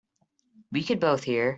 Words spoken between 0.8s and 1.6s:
can both hear.